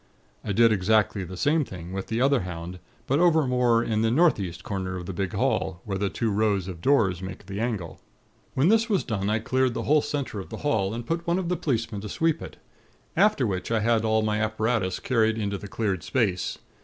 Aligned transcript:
I 0.43 0.51
did 0.51 0.71
exactly 0.71 1.23
the 1.23 1.37
same 1.37 1.63
thing 1.63 1.93
with 1.93 2.07
the 2.07 2.21
other 2.21 2.39
hound; 2.39 2.79
but 3.05 3.19
over 3.19 3.45
more 3.45 3.83
in 3.83 4.01
the 4.01 4.09
northeast 4.09 4.63
corner 4.63 4.95
of 4.97 5.05
the 5.05 5.13
big 5.13 5.33
hall, 5.33 5.79
where 5.85 5.99
the 5.99 6.09
two 6.09 6.31
rows 6.31 6.67
of 6.67 6.81
doors 6.81 7.21
make 7.21 7.45
the 7.45 7.59
angle. 7.59 8.01
"When 8.55 8.69
this 8.69 8.89
was 8.89 9.03
done, 9.03 9.29
I 9.29 9.37
cleared 9.37 9.75
the 9.75 9.83
whole 9.83 10.01
center 10.01 10.39
of 10.39 10.49
the 10.49 10.57
hall, 10.65 10.95
and 10.95 11.05
put 11.05 11.27
one 11.27 11.37
of 11.37 11.49
the 11.49 11.55
policemen 11.55 12.01
to 12.01 12.09
sweep 12.09 12.41
it; 12.41 12.57
after 13.15 13.45
which 13.45 13.69
I 13.69 13.81
had 13.81 14.03
all 14.03 14.23
my 14.23 14.41
apparatus 14.41 14.99
carried 14.99 15.37
into 15.37 15.59
the 15.59 15.67
cleared 15.67 16.01
space. 16.01 16.57